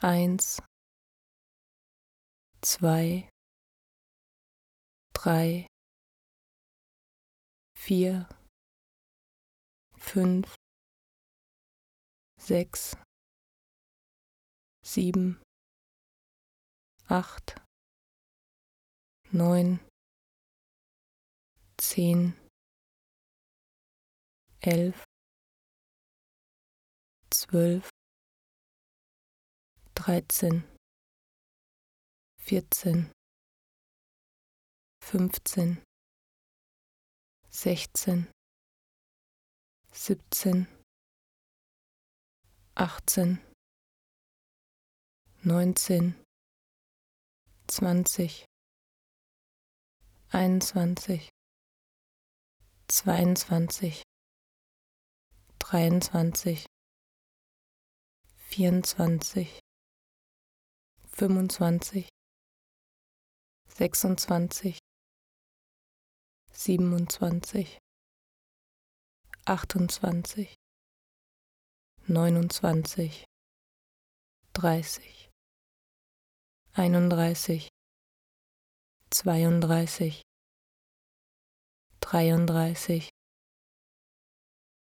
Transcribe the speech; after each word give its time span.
eins, 0.00 0.62
zwei, 2.60 3.28
drei, 5.12 5.66
vier, 7.76 8.28
fünf, 9.96 10.54
sechs, 12.38 12.96
sieben, 14.84 15.40
acht, 17.06 17.60
neun, 19.30 19.80
zehn, 21.78 22.34
elf, 24.60 25.04
zwölf, 27.30 27.88
dreizehn, 30.02 30.64
vierzehn, 32.36 33.12
fünfzehn, 35.00 35.80
sechzehn, 37.48 38.28
siebzehn, 39.92 40.66
achtzehn, 42.74 43.38
neunzehn, 45.42 46.20
zwanzig, 47.68 48.44
einundzwanzig, 50.30 51.28
zweiundzwanzig, 52.88 54.02
dreiundzwanzig, 55.60 56.66
vierundzwanzig, 58.48 59.61
fünfundzwanzig, 61.22 62.08
sechsundzwanzig, 63.68 64.78
siebenundzwanzig, 66.50 67.78
achtundzwanzig, 69.44 70.56
neunundzwanzig, 72.08 73.24
dreißig, 74.52 75.30
einunddreißig, 76.72 77.68
zweiunddreißig, 79.10 80.22
dreiunddreißig, 82.00 83.10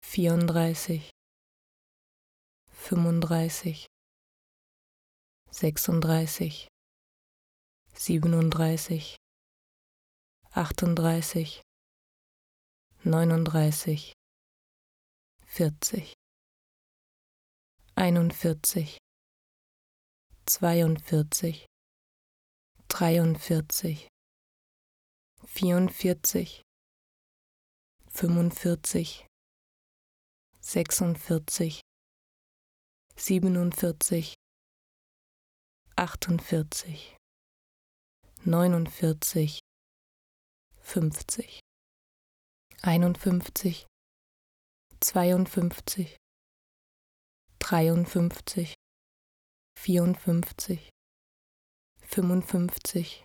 vierunddreißig, 0.01 1.11
fünfunddreißig, 2.71 3.85
sechsunddreißig, 5.53 6.67
siebenunddreißig, 7.93 9.15
achtunddreißig, 10.49 11.61
neununddreißig, 13.03 14.13
vierzig, 15.45 16.13
einundvierzig, 17.93 18.97
zweiundvierzig, 20.47 21.67
dreiundvierzig, 22.87 24.07
vierundvierzig, 25.45 26.63
fünfundvierzig, 28.09 29.27
sechsundvierzig, 30.61 31.81
siebenundvierzig, 33.15 34.33
achtundvierzig, 35.95 37.15
neunundvierzig, 38.43 39.59
fünfzig, 40.79 41.59
einundfünfzig, 42.81 43.85
zweiundfünfzig, 44.99 46.17
dreiundfünfzig, 47.59 48.73
vierundfünfzig, 49.79 50.89
fünfundfünfzig, 52.01 53.23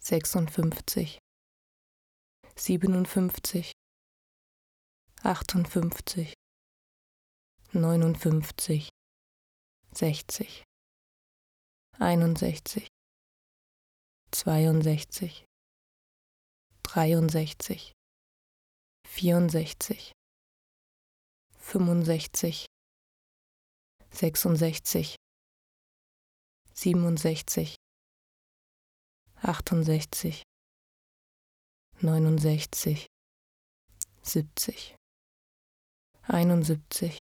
sechsundfünfzig, 0.00 1.18
siebenundfünfzig, 2.56 3.72
achtundfünfzig, 5.22 6.32
neunundfünfzig, 7.72 8.88
sechzig, 9.92 10.64
einundsechzig, 12.00 12.88
zweiundsechzig, 14.30 15.44
dreiundsechzig, 16.82 17.92
vierundsechzig, 19.06 20.12
fünfundsechzig, 21.56 22.66
sechsundsechzig, 24.10 25.16
siebenundsechzig, 26.72 27.74
achtundsechzig, 29.42 30.42
neunundsechzig, 32.00 33.06
siebzig, 34.22 34.94
einundsiebzig, 36.22 37.18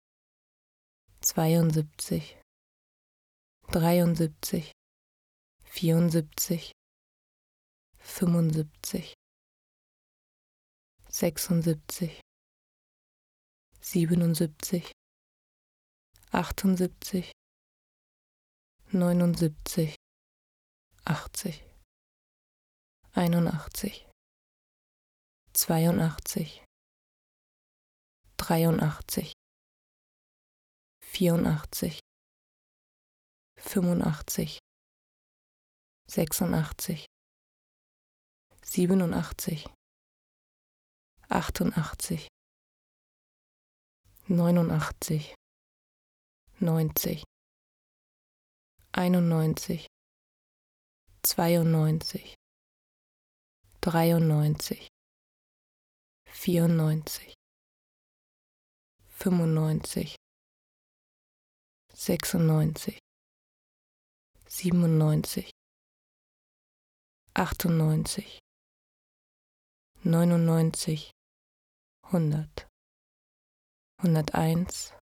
zweiundsiebzig, 1.20 2.36
dreiundsiebzig, 3.72 4.72
vierundsiebzig, 5.64 6.72
fünfundsiebzig, 7.98 9.14
sechsundsiebzig, 11.08 12.20
siebenundsiebzig, 13.80 14.92
achtundsiebzig, 16.30 17.32
neunundsiebzig, 18.92 19.94
achtzig, 21.04 21.64
einundachtzig, 23.12 24.06
zweiundachtzig, 25.52 26.64
dreiundachtzig, 28.36 29.32
vierundachtzig, 31.02 32.00
fünfundachtzig, 33.66 34.58
sechsundachtzig, 36.08 37.06
siebenundachtzig, 38.62 39.66
achtundachtzig, 41.28 42.28
neunundachtzig, 44.28 45.34
neunzig, 46.60 47.24
einundneunzig, 48.92 49.86
zweiundneunzig, 51.22 52.34
dreiundneunzig, 53.80 54.88
vierundneunzig, 56.30 57.34
fünfundneunzig, 59.08 60.14
sechsundneunzig, 61.92 62.98
siebenundneunzig, 64.56 65.50
achtundneunzig, 67.34 68.38
neunundneunzig, 70.02 71.10
hundert, 72.10 72.66
hunderteins, 74.00 74.94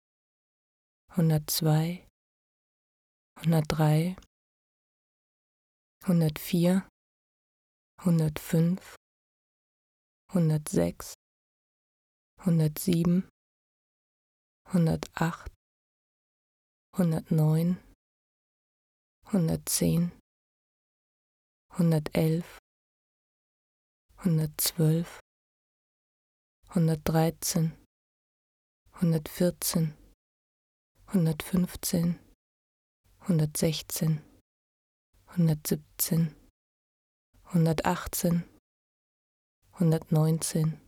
hundertzwei, 1.16 2.08
hundertdrei, 3.42 4.16
hundertvier, 6.08 6.90
hundertfünf, 8.04 8.96
hundertsechs, 10.34 11.14
hundertsieben, 12.44 13.30
hundertacht, 14.74 15.52
hundertneun, 16.98 17.78
hundertzehn, 19.34 20.12
hundertelf, 21.76 22.60
hundertzwölf, 24.24 25.20
hundertdreizehn, 26.76 27.76
hundertvierzehn, 29.02 29.98
hundertfünfzehn, 31.12 32.20
hundertsechzehn, 33.28 34.22
hundertsiebzehn, 35.36 36.36
hundertachtzehn, 37.54 38.44
hundertneunzehn, 39.80 40.80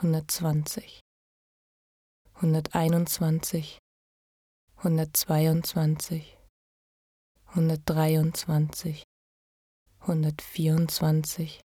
hundertzwanzig, 0.00 1.00
hunderteinundzwanzig, 2.40 3.78
hundertzweiundzwanzig, 4.84 6.37
hundertdreiundzwanzig, 7.54 9.02
hundertvierundzwanzig, 10.06 11.60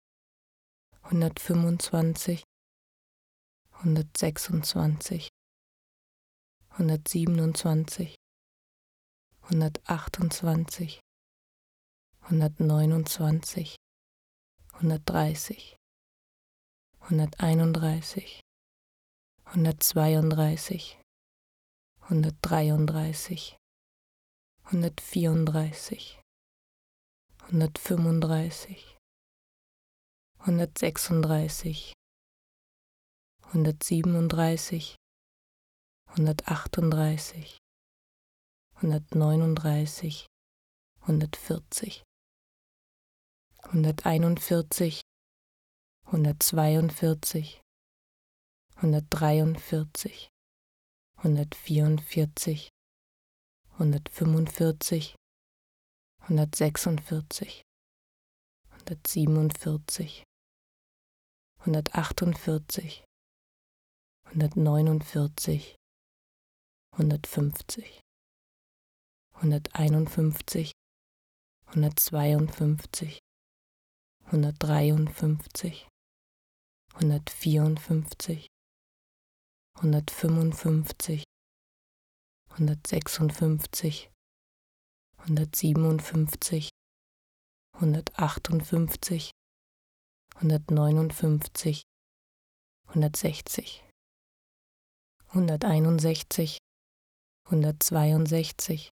hundertfünfundzwanzig, 1.09 2.43
hundertsechsundzwanzig, 3.83 5.29
hundertsiebenundzwanzig, 6.77 8.15
hundertachtundzwanzig, 9.49 10.99
hundertneunundzwanzig, 12.29 13.75
hundertdreißig, 14.79 15.75
hunderteinunddreißig, 17.09 18.39
hundertzweiunddreißig, 19.53 20.99
hundertdreiunddreißig, 22.09 23.57
hundertvierunddreißig, 24.71 26.19
hundertfünfunddreißig, 27.51 28.97
hundertsechsunddreißig, 30.45 31.93
hundertsiebenunddreißig, 33.53 34.95
hundertachtunddreißig, 36.15 37.57
hundertneununddreißig, 38.81 40.27
hundertvierzig, 41.07 42.03
hunderteinundvierzig, 43.71 45.01
hundertzweiundvierzig, 46.11 47.61
hundertdreiundvierzig, 48.81 50.29
hundertvierundvierzig, 51.23 52.72
hundertfünfundvierzig, 53.79 55.15
hundertsechsundvierzig, 56.27 57.63
hundertsiebenundvierzig, 58.71 60.23
hundertachtundvierzig, 61.65 63.03
hundertneunundvierzig, 64.29 65.75
hundertfünfzig, 66.97 68.01
hunderteinundfünfzig, 69.41 70.71
hundertzweiundfünfzig, 71.73 73.19
hundertdreiundfünfzig, 74.31 75.87
hundertvierundfünfzig, 76.99 78.47
hundertfünfundfünfzig, 79.81 81.23
hundertsechsundfünfzig, 82.57 84.11
hundertsiebenundfünfzig, 85.25 86.69
hundertachtundfünfzig, 87.79 89.31
hundertneunundfünfzig, 90.39 91.83
hundertsechzig, 92.93 93.83
hunderteinundsechzig, 95.33 96.59
hundertzweiundsechzig, 97.49 98.91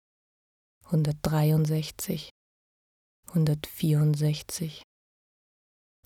hundertdreiundsechzig, 0.89 2.29
hundertvierundsechzig, 3.33 4.83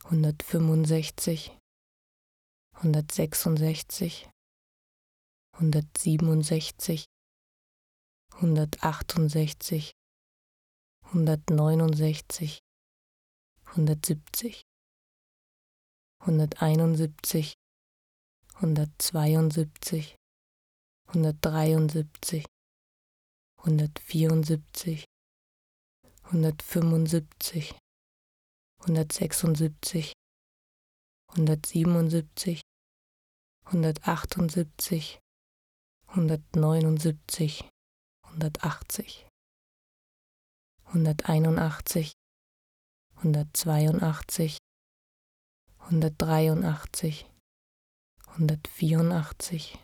hundertfünfundsechzig, 0.09 1.57
hundertsechsundsechzig, 2.81 4.29
hundertsiebenundsechzig, 5.59 7.05
hundertachtundsechzig, 8.41 9.93
hundertneunundsechzig, 11.13 12.59
hundertsiebzig, 13.75 14.63
hunderteinundsiebzig, 16.25 17.53
hundertzweiundsiebzig, 18.61 20.15
hundertdreiundsiebzig, 21.13 22.45
hundertvierundsiebzig, 23.63 25.05
hundertfünfundsiebzig, 26.31 27.75
hundertsechsundsiebzig, 28.85 30.13
hundertsiebenundsiebzig, 31.35 32.61
hundertachtundsiebzig, 33.71 35.19
hundertneunundsiebzig, 36.15 37.69
hundertachtzig, 38.33 39.27
hunderteinundachtzig, 40.91 42.13
hundertzweiundachtzig, 43.21 44.57
hundertdreiundachtzig, 45.87 47.29
hundertvierundachtzig, 48.35 49.77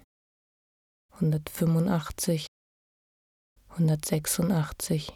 hundertfünfundachtzig, 1.19 2.48
hundertsechsundachtzig, 3.78 5.13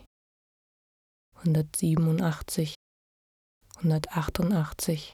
hundertsiebenundachtzig, 1.44 2.76
hundertachtundachtzig, 3.82 5.14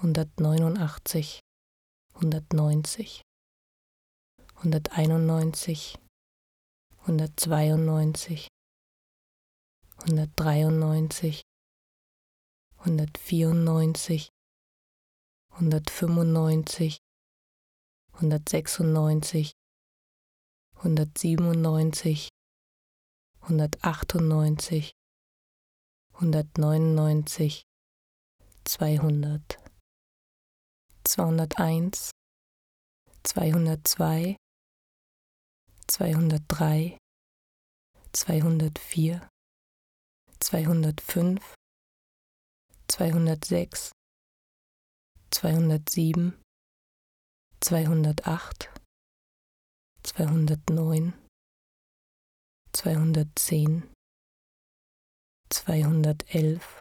hundertneunundachtzig, 0.00 1.40
hundertneunzig, 2.14 3.22
hunderteinundneunzig, 4.62 5.98
hundertzweiundneunzig, 7.06 8.48
hundertdreiundneunzig, 10.02 11.42
hundertvierundneunzig, 12.84 14.30
hundertfünfundneunzig, 15.58 16.98
hundertsechsundneunzig, 18.20 19.52
hundertsiebenundneunzig, 20.82 22.28
hundertachtundneunzig, 23.48 24.92
hundertneunundneunzig, 26.14 27.62
zweihundert, 28.64 29.58
zweihunderteins, 31.04 32.10
zweihundertzwei, 33.22 34.36
zweihundertdrei, 35.86 36.98
zweihundertvier, 38.16 39.28
zweihundertfünf, 40.40 41.54
zweihundertsechs, 42.88 43.92
zweihundertsieben, 45.30 46.40
zweihundertacht, 47.60 48.72
zweihundertneun, 50.02 51.12
zweihundertzehn, 52.72 53.92
zweihundertelf, 55.50 56.80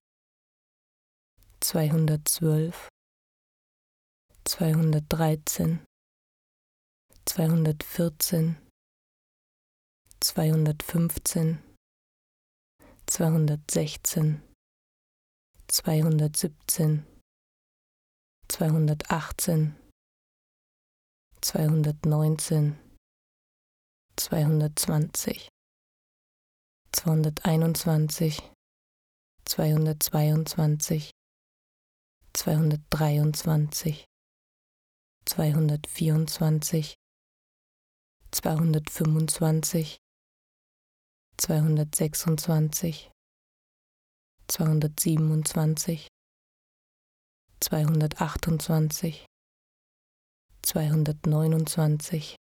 zweihundertzwölf, 1.59 2.87
zweihundertdreizehn, 4.45 5.83
zweihundertvierzehn, 7.25 8.64
zweihundertfünfzehn, 10.19 11.61
zweihundertsechzehn, 13.07 14.41
zweihundertsiebzehn, 15.67 17.05
zweihundertachtzehn, 18.47 19.75
zweihundertneunzehn, 21.41 22.79
zweihundertzwanzig, 24.15 25.49
zweihunderteinundzwanzig, 26.91 28.51
zweihundertzweiundzwanzig, 29.45 31.11
zweihundertdreiundzwanzig, 32.33 34.05
zweihundertvierundzwanzig, 35.25 36.95
zweihundertfünfundzwanzig, 38.31 39.97
zweihundertsechsundzwanzig, 41.37 43.11
zweihundertsiebenundzwanzig, 44.47 46.07
zweihundertachtundzwanzig, 47.59 49.25
zweihundertneunundzwanzig, 50.63 52.35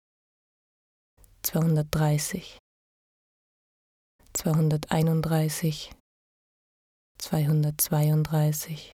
zweihundertdreißig, 1.43 2.57
zweihunderteinunddreißig, 4.33 5.93
zweihundertzweiunddreißig, 7.17 8.91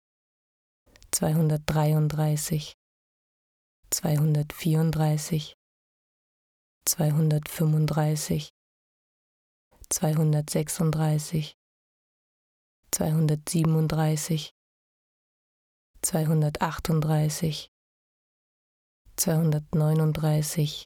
zweihundertdreiunddreißig, 1.11 2.73
zweihundertvierunddreißig, 3.91 5.53
zweihundertfünfunddreißig, 6.85 8.49
zweihundertsechsunddreißig, 9.93 11.53
zweihundertsiebenunddreißig, 12.91 14.49
zweihundertachtunddreißig, 16.01 17.69
zweihundertneununddreißig, 19.17 20.85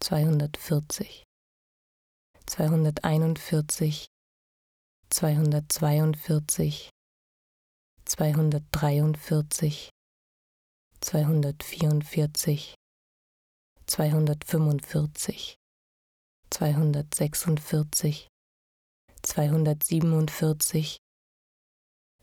zweihundertvierzig, 0.00 1.22
zweihunderteinundvierzig, 2.46 4.08
zweihundertzweiundvierzig, 5.10 6.90
zweihundertdreiundvierzig, 8.04 9.90
zweihundertvierundvierzig, 11.00 12.74
zweihundertfünfundvierzig, 13.86 15.56
zweihundertsechsundvierzig, 16.50 18.28
zweihundertsiebenundvierzig, 19.22 20.98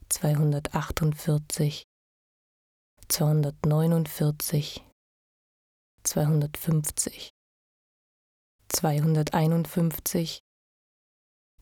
zweihundertachtundvierzig, 0.10 1.84
zweihundertneunundvierzig, 3.10 4.84
zweihundertfünfzig, 6.03 7.32
zweihunderteinundfünfzig, 8.70 10.39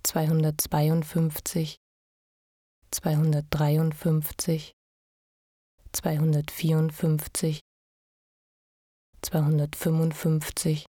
zweihundertzweiundfünfzig, 0.04 1.78
zweihundertdreiundfünfzig, 2.92 4.74
zweihundertvierundfünfzig, 5.94 7.60
zweihundertfünfundfünfzig, 9.22 10.86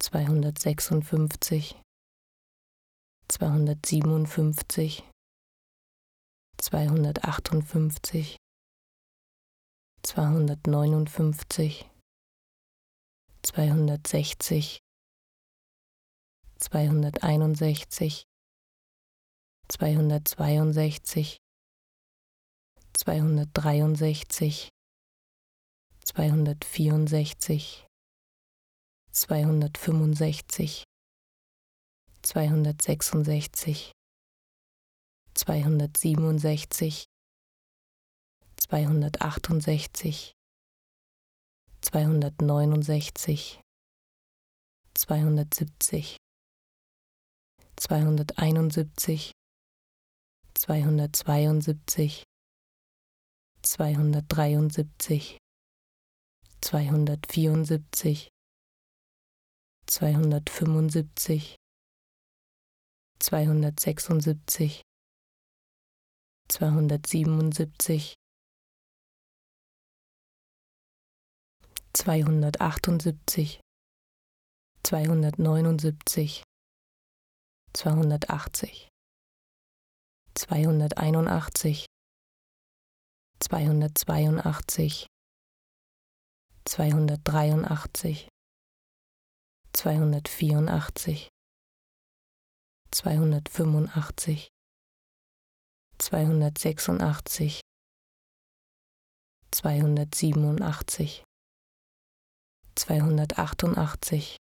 zweihundertsechsundfünfzig, 0.00 1.80
zweihundertsiebenundfünfzig, 3.28 5.02
zweihundertachtundfünfzig, 6.60 8.36
zweihundertneunundfünfzig, 10.02 11.90
zweihundertsechzig, 13.42 14.78
zweihunderteinundsechzig, 16.58 18.24
zweihundertzweiundsechzig, 19.68 21.38
zweihundertdreiundsechzig, 22.94 24.68
zweihundertvierundsechzig, 26.04 27.87
zweihundertfünfundsechzig, 29.18 30.84
zweihundertsechsundsechzig, 32.22 33.90
zweihundertsiebenundsechzig, 35.34 37.06
zweihundertachtundsechzig, 38.56 40.34
zweihundertneunundsechzig, 41.80 43.60
zweihundertsiebzig, 44.94 46.16
zweihunderteinundsiebzig, 47.74 49.32
zweihundertzweiundsiebzig, 50.54 52.22
zweihundertdreiundsiebzig, 53.62 55.38
zweihundertvierundsiebzig, 56.60 58.28
zweihundertfünfundsiebzig, 59.88 61.56
zweihundertsechsundsiebzig, 63.20 64.82
zweihundertsiebenundsiebzig, 66.48 68.14
zweihundertachtundsiebzig, 71.94 73.60
zweihundertneunundsiebzig, 74.84 76.42
zweihundertachtzig, 77.72 78.88
zweihunderteinundachtzig, 80.34 81.86
zweihundertzweiundachtzig, 83.40 85.06
zweihundertdreiundachtzig, 86.66 88.27
zweihundertvierundachtzig, 89.78 91.28
zweihundertfünfundachtzig, 92.90 94.48
zweihundertsechsundachtzig, 95.98 97.60
zweihundertsiebenundachtzig, 99.52 101.22
zweihundertachtundachtzig, 102.74 104.36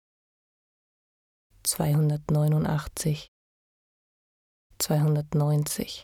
zweihundertneunundachtzig, 1.65 3.29
zweihundertneunzig, 4.79 6.03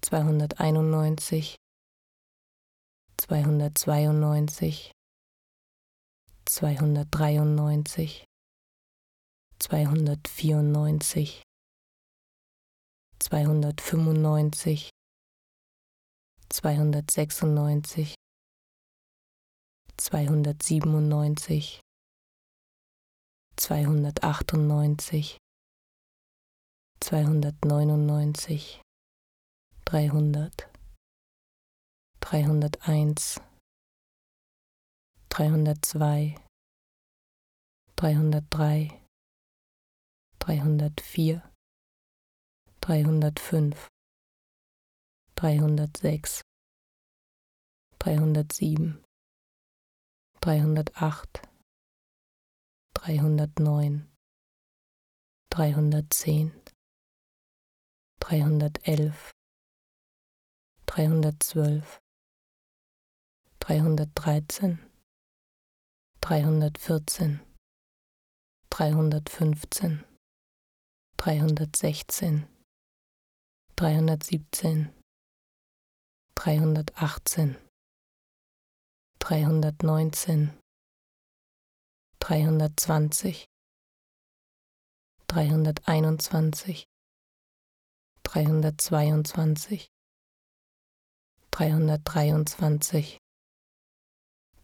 zweihunderteinundneunzig, 0.00 1.56
zweihundertzweiundneunzig, 3.18 4.92
zweihundertdreiundneunzig, 6.52 8.26
zweihundertvierundneunzig, 9.58 11.42
zweihundertfünfundneunzig, 13.18 14.90
zweihundertsechsundneunzig, 16.50 18.14
zweihundertsiebenundneunzig, 19.96 21.80
zweihundertachtundneunzig, 23.56 25.38
zweihundertneunundneunzig, 27.00 28.82
dreihundert, 29.86 30.68
dreihunderteins, 32.20 33.40
dreihundertzwei, 35.32 36.36
dreihundertdrei, 37.96 39.02
dreihundertvier, 40.38 41.50
dreihundertfünf, 42.82 43.88
dreihundertsechs, 45.34 46.42
dreihundertsieben, 47.98 49.02
dreihundertacht, 50.42 51.48
dreihundertneun, 52.92 54.12
dreihundertzehn, 55.48 56.52
dreihundertelf, 58.20 59.30
dreihundertzwölf, 60.84 62.00
dreihundertdreizehn, 63.60 64.91
dreihundertvierzehn, 66.22 67.40
dreihundertfünfzehn, 68.70 70.04
dreihundertsechzehn, 71.16 72.46
dreihundertsiebzehn, 73.74 74.94
dreihundertachtzehn, 76.36 77.56
dreihundertneunzehn, 79.18 80.56
dreihundertzwanzig, 82.20 83.46
dreihunderteinundzwanzig, 85.26 86.86
dreihundertzweiundzwanzig, 88.22 89.88
dreihundertdreiundzwanzig, 91.50 93.18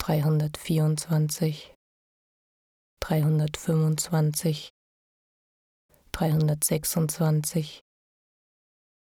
dreihundertvierundzwanzig, 0.09 1.75
dreihundertfünfundzwanzig, 3.01 4.71
dreihundertsechsundzwanzig, 6.13 7.83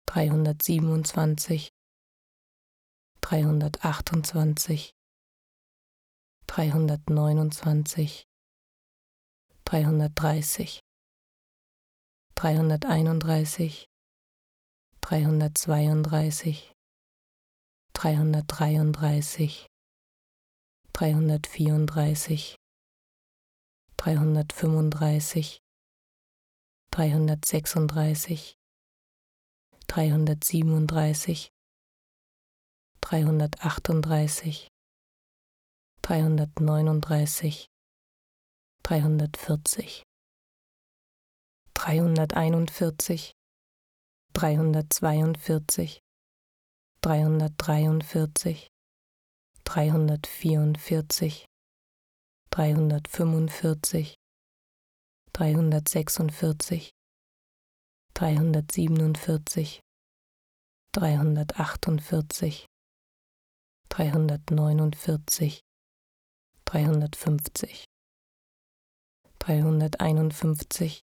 dreihundertsiebenundzwanzig, 0.05 1.67
dreihundertachtundzwanzig, 3.19 4.93
dreihundertneunundzwanzig, 6.47 8.23
dreihundertdreißig, 9.65 10.79
dreihunderteinunddreißig, 12.35 13.85
dreihundertzweiunddreißig, 15.01 16.71
dreihundertdreiunddreißig, 17.91 19.67
dreihundertvierunddreißig, 20.95 22.55
dreihundertfünfunddreißig, 23.97 25.59
dreihundertsechsunddreißig, 26.89 28.55
dreihundertsiebenunddreißig, 29.87 31.49
dreihundertachtunddreißig, 33.01 34.69
dreihundertneununddreißig, 36.01 37.67
dreihundertvierzig, 38.83 40.03
dreihunderteinundvierzig, 41.73 43.33
dreihundertzweiundvierzig, 44.31 45.99
dreihundertdreiundvierzig, 47.01 48.69
dreihundertvierundvierzig, 49.65 51.45
dreihundertfünfundvierzig, 52.51 54.15
dreihundertsechsundvierzig, 55.33 56.91
dreihundertsiebenundvierzig, 58.13 59.81
dreihundertachtundvierzig, 60.93 62.67
dreihundertneunundvierzig, 63.89 65.61
dreihundertfünfzig, 66.63 67.85
dreihunderteinundfünfzig, 69.39 71.01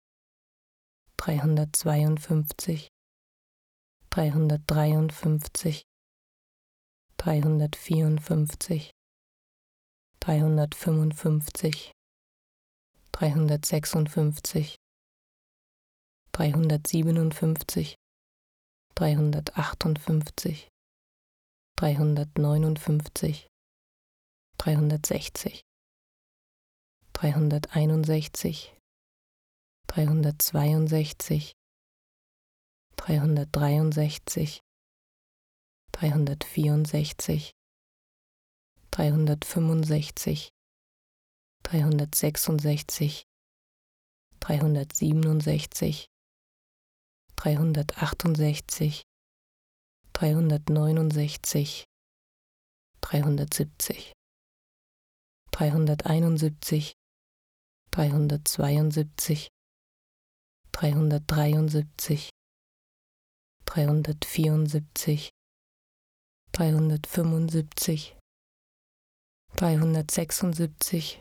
dreihundertzweiundfünfzig, 1.18 2.88
dreihundertdreiundfünfzig, 4.10 5.84
dreihundertvierundfünfzig, 7.18 8.92
dreihundertfünfundfünfzig, 10.20 11.92
dreihundertsechsundfünfzig, 13.12 14.76
dreihundertsiebenundfünfzig, 16.32 17.96
dreihundertachtundfünfzig, 18.96 20.70
dreihundertneunundfünfzig, 21.78 23.48
dreihundertsechzig, 24.58 25.62
dreihunderteinundsechzig, 27.14 28.76
dreihundertzweiundsechzig, 29.88 31.54
dreihundertdreiundsechzig, 32.98 34.62
dreihundertvierundsechzig, 35.96 37.54
dreihundertfünfundsechzig, 38.92 40.50
dreihundertsechsundsechzig, 41.64 43.24
dreihundertsiebenundsechzig, 44.42 46.08
dreihundertachtundsechzig, 47.38 49.04
dreihundertneunundsechzig, 50.12 51.86
dreihundertsiebzig, 53.00 54.12
dreihunderteinundsiebzig, 55.52 56.94
dreihundertzweiundsiebzig, 57.92 59.48
dreihundertdreiundsiebzig, 60.74 62.30
dreihundertvierundsiebzig, 63.64 65.32
dreihundertfünfundsiebzig, 66.56 68.16
dreihundertsechsundsiebzig, 69.58 71.20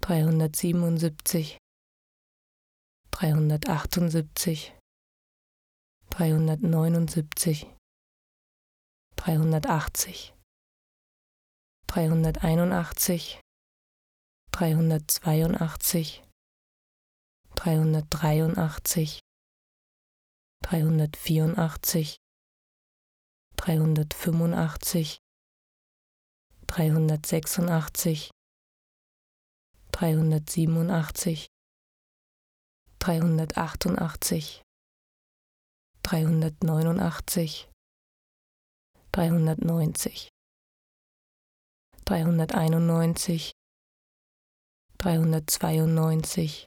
dreihundertsiebenundsiebzig, 0.00 1.58
dreihundertachtundsiebzig, 3.12 4.72
dreihundertneunundsiebzig, 6.10 7.66
dreihundertachtzig, 9.14 10.34
dreihunderteinundachtzig, 11.86 13.40
dreihundertzweiundachtzig, 14.50 16.24
dreihundertdreiundachtzig, 17.54 19.20
dreihundertvierundachtzig, 20.64 22.16
dreihundertfünfundachtzig, 23.56 25.18
dreihundertsechsundachtzig, 26.66 28.30
dreihundertsiebenundachtzig, 29.92 31.48
dreihundertachtundachtzig, 32.98 34.62
dreihundertneunundachtzig, 36.02 37.70
dreihundertneunzig, 39.12 40.28
dreihunderteinundneunzig, 42.04 43.52
dreihundertzweiundneunzig, 44.98 46.66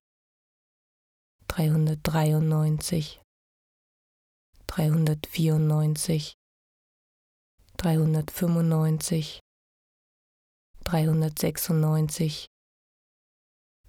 dreihundertdreiundneunzig, 1.47 3.21
dreihundertvierundneunzig, 4.67 6.38
dreihundertfünfundneunzig, 7.79 9.39
dreihundertsechsundneunzig, 10.83 12.47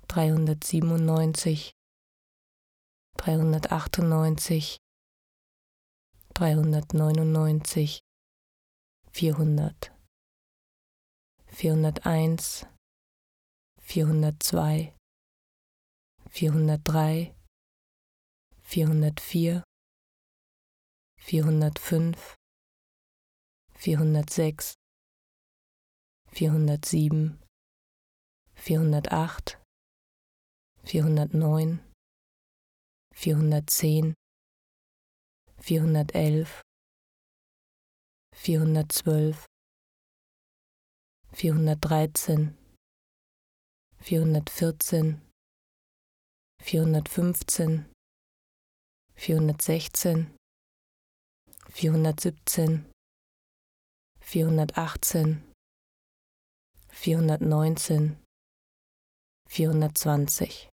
dreihundertsiebenundneunzig, 0.07 1.73
dreihundertachtundneunzig, 3.17 4.77
dreihundertneunundneunzig, 6.35 7.99
vierhundert, 9.11 9.93
vierhunderteins, 11.47 12.67
vierhundertzwei, 13.81 14.95
vierhundertdrei, 16.29 17.35
vierhundertvier, 18.63 19.65
vierhundertfünf, 21.19 22.37
vierhundertsechs, 23.81 24.75
vierhundertsieben, 26.29 27.43
vierhundertacht, 28.55 29.59
vierhundertneun, 30.85 31.81
vierhundertzehn, 33.15 34.13
vierhundertelf, 35.59 36.61
vierhundertzwölf, 38.35 39.47
vierhundertdreizehn, 41.33 42.59
vierhundertvierzehn, 43.97 45.27
vierhundertfünfzehn, 46.61 47.91
vierhundertsechzehn, 49.15 50.37
vierhundertsiebzehn, 51.71 52.90
vierhundertachtzehn, 54.31 55.43
vierhundertneunzehn, 56.89 58.17
vierhundertzwanzig, 59.49 60.69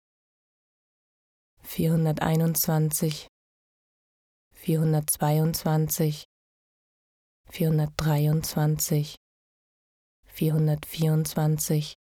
vierhunderteinundzwanzig, 1.63 3.29
vierhundertzweiundzwanzig, 4.57 6.25
vierhundertdreiundzwanzig, 7.49 9.15
vierhundertvierundzwanzig, 10.27 11.95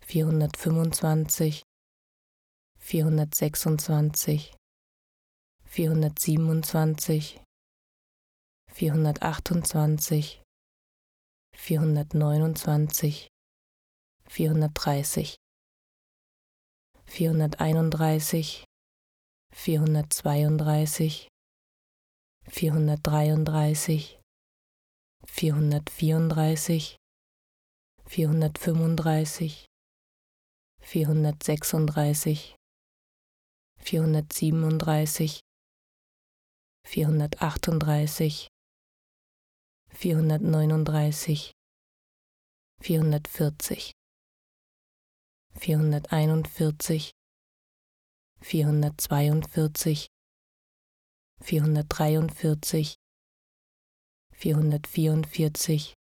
vierhundertfünfundzwanzig, 0.00 1.62
vierhundertsechsundzwanzig, 2.80 4.56
vierhundertsiebenundzwanzig, 5.66 7.40
vierhundertachtundzwanzig, 8.72 10.42
vierhundertneunundzwanzig, 11.54 13.28
vierhundertdreißig, 14.26 15.36
vierhunderteinunddreißig, 17.04 18.64
vierhundertzweiunddreißig, 19.54 21.28
vierhundertdreiunddreißig, 22.48 24.18
vierhundertvierunddreißig, 25.26 26.96
vierhundertfünfunddreißig, 28.06 29.66
vierhundertsechsunddreißig, 30.80 32.56
vierhundertsiebenunddreißig, 33.78 35.40
vierhundertachtunddreißig, 36.84 38.48
vierhundertneununddreißig, 39.94 41.52
vierhundertvierzig, 42.80 43.92
vierhunderteinundvierzig, 45.54 47.12
vierhundertzweiundvierzig, 48.40 50.08
vierhundertdreiundvierzig, 51.40 52.96
vierhundertvierundvierzig, 54.32 55.94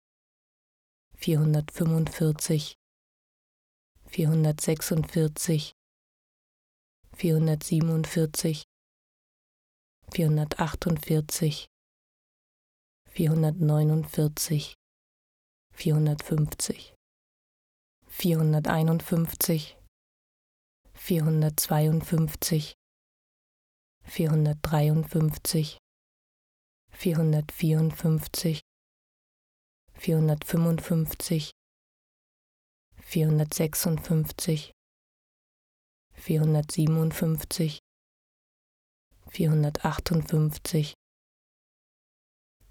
vierhundertfünfundvierzig, 1.14 2.74
vierhundertsechsundvierzig, 4.06 5.72
vierhundertsiebenundvierzig, 7.12 8.64
vierhundertachtundvierzig, 10.10 11.69
vierhundertneunundvierzig, 13.20 14.76
vierhundertfünfzig, 15.74 16.94
vierhunderteinundfünfzig, 18.08 19.76
vierhundertzweiundfünfzig, 20.94 22.72
vierhundertdreiundfünfzig, 24.04 25.76
vierhundertvierundfünfzig, 26.88 28.62
vierhundertfünfundfünfzig, 29.92 31.50
vierhundertsechsundfünfzig, 33.02 34.72
vierhundertsiebenundfünfzig, 36.14 37.80
vierhundertachtundfünfzig, 39.28 40.94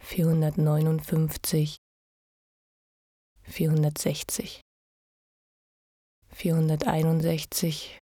vierhundertneunundfünfzig, 0.10 1.78
vierhundertsechzig, 3.44 4.62
vierhunderteinundsechzig, 6.34 8.00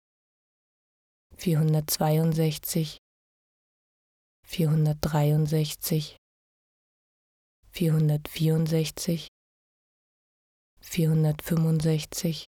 vierhundertzweiundsechzig, 1.37 2.99
vierhundertdreiundsechzig, 4.45 6.17
vierhundertvierundsechzig, 7.71 9.29
vierhundertfünfundsechzig, 10.81 12.47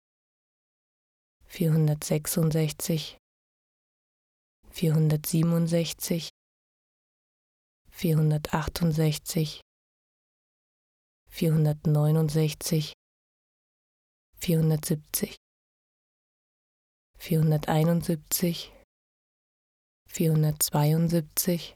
vierhundertsechsundsechzig, 1.43 3.17
vierhundertsiebenundsechzig, 4.69 6.29
vierhundertachtundsechzig, 8.01 9.61
vierhundertneunundsechzig, 11.29 12.93
vierhundertsiebzig, 14.33 15.35
vierhunderteinundsiebzig, 17.19 18.73
vierhundertzweiundsiebzig, 20.07 21.75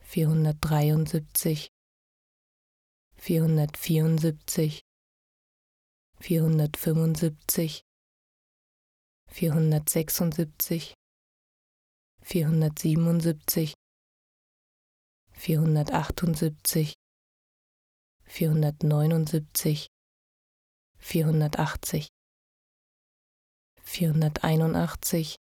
vierhundertdreiundsiebzig, 0.00 1.68
vierhundertvierundsiebzig, 3.14 4.80
vierhundertfünfundsiebzig, 6.18 7.80
vierhundertsechsundsiebzig, 9.30 10.94
vierhundertsiebenundsiebzig, 12.22 13.74
vierhundertachtundsiebzig, 15.44 16.94
vierhundertneunundsiebzig, 18.24 19.88
vierhundertachtzig, 20.96 22.08
vierhunderteinundachtzig, 23.82 25.36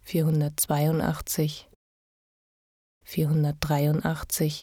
vierhundertzweiundachtzig, 0.00 1.68
vierhundertdreiundachtzig, 3.02 4.62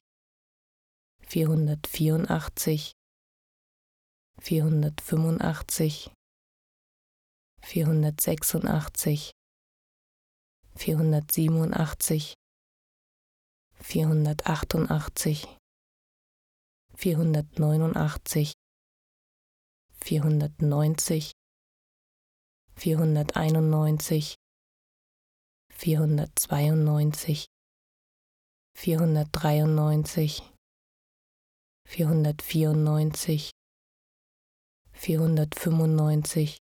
vierhundertvierundachtzig, 1.20 2.94
vierhundertfünfundachtzig, 4.40 6.10
vierhundertsechsundachtzig, 7.62 9.32
vierhundertsiebenundachtzig, 10.74 12.36
vierhundertachtundachtzig, 13.86 15.46
vierhundertneunundachtzig, 16.96 18.54
vierhundertneunzig, 19.94 21.32
vierhunderteinundneunzig, 22.74 24.36
vierhundertzweiundneunzig, 25.70 27.46
vierhundertdreiundneunzig, 28.76 30.42
vierhundertvierundneunzig, 31.88 33.52
vierhundertfünfundneunzig, 34.94 36.58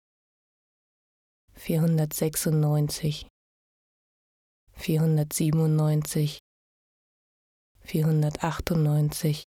vierhundertsechsundneunzig, 1.55 3.27
vierhundertsiebenundneunzig, 4.75 6.44
vierhundertachtundneunzig, 7.85 9.45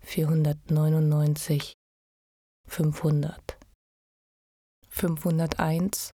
vierhundertneunundneunzig, 0.00 1.74
fünfhundert, 2.66 3.58
fünfhunderteins, 4.88 6.10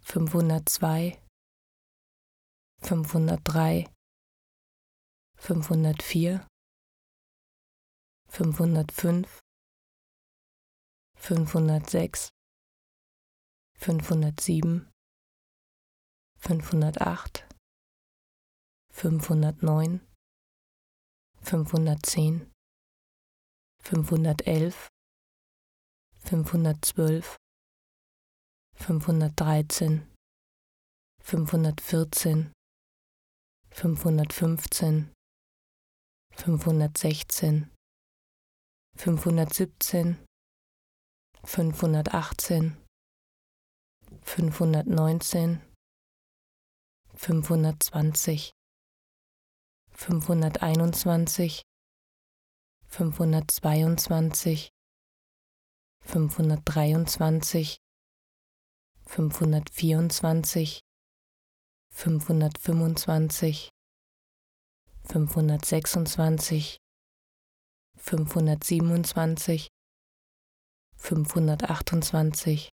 fünfhundertzwei, 0.00 1.20
fünfhundertdrei, 2.80 3.92
fünfhundertvier, 5.36 6.46
fünfhundertfünf, 8.28 9.40
fünfhundertsechs, 11.16 12.30
fünfhundertsieben, 13.74 14.88
fünfhundertacht, 16.38 17.47
fünfhundertneun, 18.98 20.00
fünfhundertzehn, 21.40 22.52
fünfhundertelf, 23.80 24.88
fünfhundertzwölf, 26.24 27.36
fünfhundertdreizehn, 28.74 30.12
fünfhundertvierzehn, 31.22 32.52
fünfhundertfünfzehn, 33.70 35.14
fünfhundertsechzehn, 36.34 37.72
fünfhundertsiebzehn, 38.96 40.26
fünfhundertachtzehn, 41.44 42.84
fünfhundertneunzehn, 44.22 45.62
fünfhundertzwanzig, 47.14 48.50
fünfhunderteinundzwanzig, 49.98 51.62
fünfhundertzweiundzwanzig, 52.86 54.70
fünfhundertdreiundzwanzig, 56.00 57.78
fünfhundertvierundzwanzig, 59.06 60.80
fünfhundertfünfundzwanzig, 61.92 63.70
fünfhundertsechsundzwanzig, 65.02 66.78
fünfhundertsiebenundzwanzig, 67.96 69.68
fünfhundertachtundzwanzig, 70.96 72.70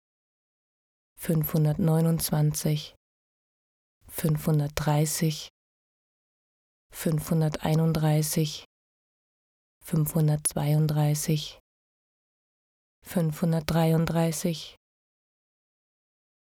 fünfhundertneunundzwanzig, 1.19 2.95
fünfhundertdreißig, 4.07 5.49
fünfhunderteinunddreißig, 6.91 8.65
fünfhundertzweiunddreißig, 9.83 11.59
fünfhundertdreiunddreißig, 13.03 14.75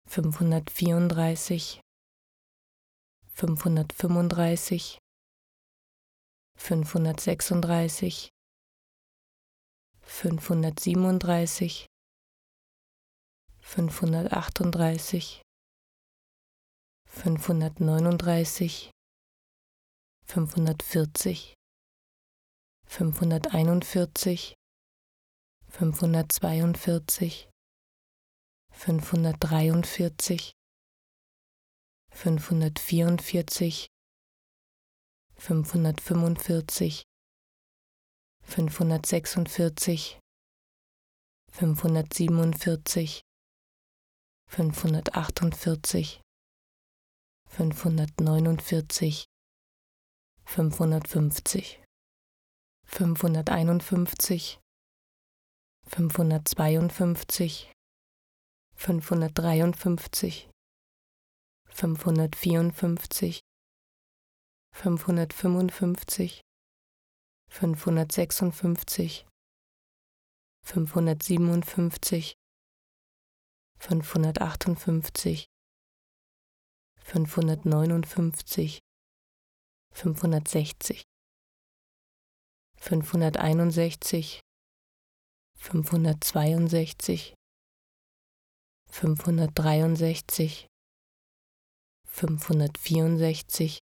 fünfhundertvierunddreißig, 0.07 1.81
fünfhundertfünfunddreißig, 3.27 4.97
fünfhundertsechsunddreißig, 6.57 8.29
fünfhundertsiebenunddreißig, 10.01 11.87
fünfhundertachtunddreißig, 13.59 15.41
fünfhundertneununddreißig, 17.09 18.91
fünfhundertvierzig, 20.25 21.53
fünfhunderteinundvierzig, 22.87 24.55
fünfhundertzweiundvierzig, 25.69 27.49
fünfhundertdreiundvierzig, 28.71 30.51
fünfhundertvierundvierzig, 32.11 33.87
fünfhundertfünfundvierzig, 35.35 37.03
fünfhundertsechsundvierzig, 38.43 40.19
fünfhundertsiebenundvierzig, 41.51 43.21
fünfhundertachtundvierzig, 44.49 46.21
fünfhundertneunundvierzig, 47.47 49.25
fünfhundertfünfzig, 50.45 51.81
fünfhunderteinundfünfzig, 52.85 54.59
fünfhundertzweiundfünfzig, 55.87 57.71
fünfhundertdreiundfünfzig, 58.75 60.49
fünfhundertvierundfünfzig, 61.67 63.41
fünfhundertfünfundfünfzig, 64.71 66.41
fünfhundertsechsundfünfzig, 67.49 69.25
fünfhundertsiebenundfünfzig, 70.63 72.35
fünfhundertachtundfünfzig, 73.77 75.45
fünfhundertneunundfünfzig, 76.99 78.79
fünfhundertsechzig, 79.95 81.05
fünfhunderteinundsechzig, 82.77 84.41
fünfhundertzweiundsechzig, 85.57 87.33
fünfhundertdreiundsechzig, 88.91 90.67
fünfhundertvierundsechzig, 92.05 93.79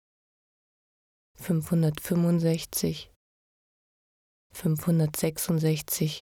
fünfhundertfünfundsechzig, 1.37 3.13
fünfhundertsechsundsechzig, 4.53 6.21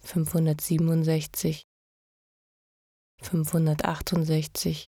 fünfhundertsiebenundsechzig, 0.00 1.64
fünfhundertachtundsechzig, 3.22 4.84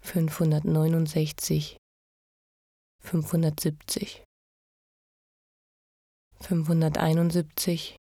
fünfhundertneunundsechzig, 0.00 1.78
fünfhundertsiebzig, 3.02 4.24
fünfhunderteinundsiebzig, 6.40 7.96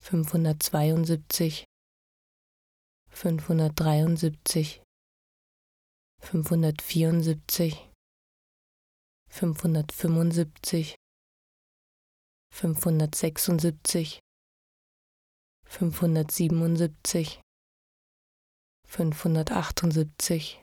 fünfhundertzweiundsiebzig, 0.00 1.64
fünfhundertdreiundsiebzig, 3.10 4.82
fünfhundertvierundsiebzig, 6.20 7.90
fünfhundertfünfundsiebzig, 9.28 10.94
fünfhundertsechsundsiebzig, 12.52 14.20
fünfhundertsiebenundsiebzig, 15.66 17.40
fünfhundertachtundsiebzig, 18.86 20.61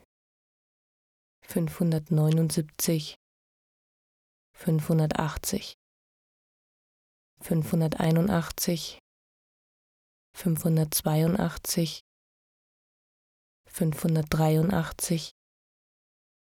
fünfhundertneunundsiebzig, 1.50 3.16
fünfhundertachtzig, 4.54 5.74
fünfhunderteinundachtzig, 7.42 9.00
fünfhundertzweiundachtzig, 10.36 12.02
fünfhundertdreiundachtzig, 13.66 15.32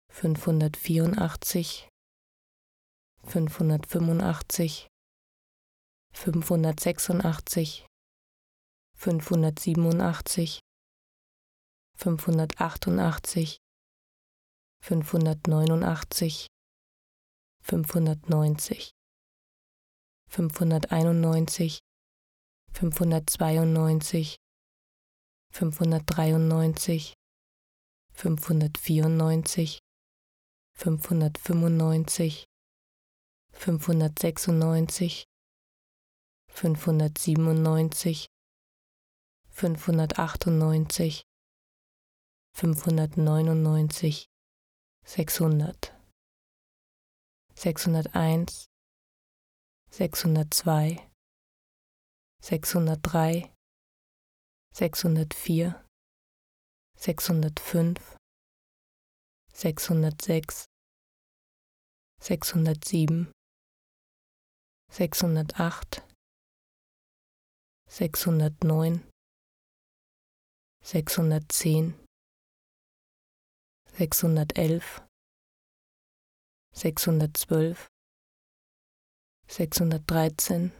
fünfhundertvierundachtzig, 0.10 1.90
fünfhundertfünfundachtzig, 3.26 4.88
fünfhundertsechsundachtzig, 6.14 7.86
fünfhundertsiebenundachtzig, 8.96 10.62
fünfhundertachtundachtzig, 11.98 13.60
fünfhundertneunundachtzig, 14.86 16.46
fünfhundertneunzig, 17.64 18.92
fünfhunderteinundneunzig, 20.30 21.80
fünfhundertzweiundneunzig, 22.72 24.36
fünfhundertdreiundneunzig, 25.52 27.16
fünfhundertvierundneunzig, 28.14 29.80
fünfhundertfünfundneunzig, 30.78 32.46
fünfhundertsechsundneunzig, 33.54 35.26
fünfhundertsiebenundneunzig, 36.48 38.28
fünfhundertachtundneunzig, 39.50 41.24
fünfhundertneunundneunzig, 42.54 44.28
sechshundert, 45.06 45.94
sechshunderteins, 47.54 48.66
sechshundertzwei, 49.90 51.10
sechshundertdrei, 52.42 53.54
sechshundertvier, 54.74 55.86
sechshundertfünf, 56.98 58.18
sechshundertsechs, 59.54 60.66
sechshundertsieben, 62.20 63.32
sechshundertacht, 64.92 66.04
sechshundertneun, 67.88 69.10
sechshundertzehn, 70.84 72.05
sechshundertelf, 73.98 75.02
sechshundertzwölf, 76.74 77.88
sechshundertdreizehn, 79.48 80.74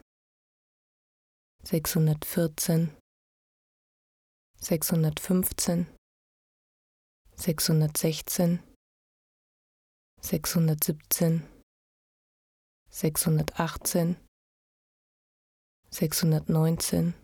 sechshundertvierzehn, 1.64 2.94
sechshundertfünfzehn, 4.60 5.86
sechshundertsechzehn, 7.36 8.62
sechshundertsiebzehn, 10.20 11.48
sechshundertachtzehn, 12.90 14.16
sechshundertneunzehn, 15.88 17.14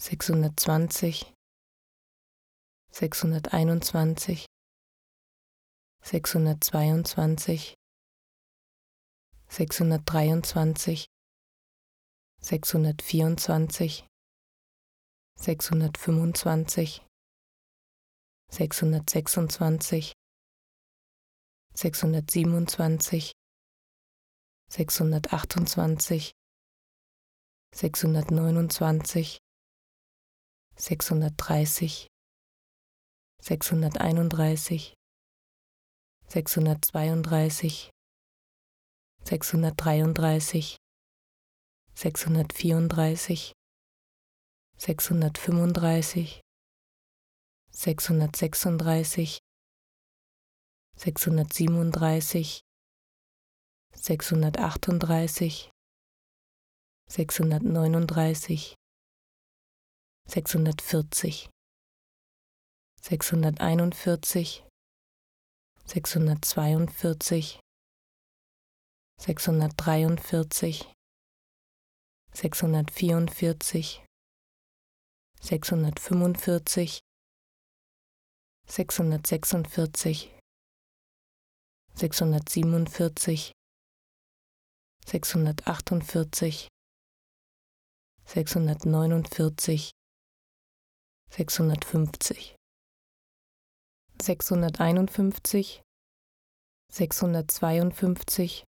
sechshundertzwanzig, 0.00 1.34
sechshunderteinundzwanzig, 3.02 4.46
sechshundertzweiundzwanzig, 6.04 7.74
sechshundertdreiundzwanzig, 9.48 11.06
sechshundertvierundzwanzig, 12.40 14.06
sechshundertfünfundzwanzig, 15.36 17.02
sechshundertsechsundzwanzig, 18.48 20.12
sechshundertsiebenundzwanzig, 21.74 23.32
sechshundertachtundzwanzig, 24.70 26.30
sechshundertneunundzwanzig, 27.74 29.38
sechshundertdreißig, 30.76 32.06
sechshunderteinunddreißig, 33.42 34.94
sechshundertzweiunddreißig, 36.28 37.90
sechshundertdreiunddreißig, 39.24 40.76
sechshundertvierunddreißig, 41.94 43.52
sechshundertfünfunddreißig, 44.78 46.40
sechshundertsechsunddreißig, 47.72 49.38
sechshundertsiebenunddreißig, 50.96 52.60
sechshundertachtunddreißig, 53.94 55.70
sechshundertneununddreißig, 57.08 58.76
sechshundertvierzig, 60.28 61.50
sechshunderteinundvierzig, 63.02 64.64
sechshundertzweiundvierzig, 65.84 67.58
sechshundertdreiundvierzig, 69.18 70.86
sechshundertvierundvierzig, 72.32 74.04
sechshundertfünfundvierzig, 75.40 77.00
sechshundertsechsundvierzig, 78.68 80.30
sechshundertsiebenundvierzig, 81.94 83.52
sechshundertachtundvierzig, 85.04 86.68
sechshundertneunundvierzig, 88.24 89.90
sechshundertfünfzig, 91.30 92.54
sechshunderteinundfünfzig, 94.22 95.82
sechshundertzweiundfünfzig, 96.90 98.64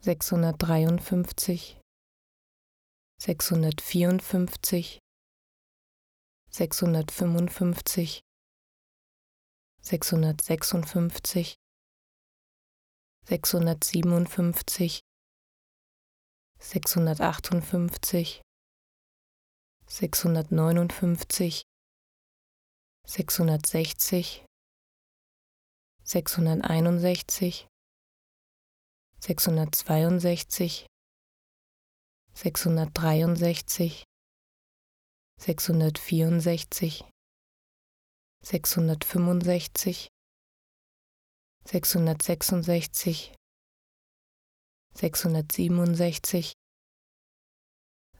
sechshundertdreiundfünfzig, 0.00 1.80
sechshundertvierundfünfzig, 3.18 4.98
sechshundertfünfundfünfzig, 6.50 8.20
sechshundertsechsundfünfzig, 9.80 11.56
sechshundertsiebenundfünfzig, 13.24 15.00
sechshundertachtundfünfzig, 16.58 18.42
sechshundertneunundfünfzig, 19.86 21.64
sechshundertsechzig, 23.06 24.44
sechshunderteinundsechzig, 26.04 27.66
sechshundertzweiundsechzig, 29.20 30.86
sechshundertdreiundsechzig, 32.34 34.04
sechshundertvierundsechzig, 35.38 37.04
sechshundertfünfundsechzig, 38.42 40.08
sechshundertsechsundsechzig, 41.64 43.34
sechshundertsiebenundsechzig, 44.94 46.52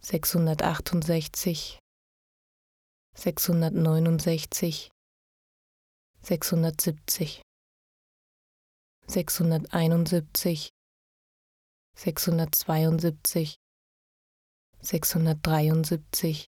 sechshundertachtundsechzig, 0.00 1.78
sechshundertneunundsechzig, 3.14 4.90
sechshundertsiebzig, 6.22 7.42
sechshunderteinundsiebzig, 9.06 10.70
sechshundertzweiundsiebzig, 11.94 13.56
sechshundertdreiundsiebzig, 14.80 16.46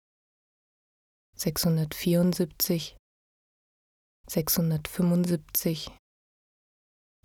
sechshundertvierundsiebzig, 1.35 2.97
sechshundertfünfundsiebzig, 4.27 5.89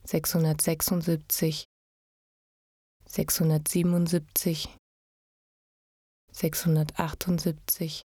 sechshundertsechsundsiebzig, 0.05 1.64
sechshundertsiebenundsiebzig, 3.07 4.68
sechshundertachtundsiebzig, 6.33 8.03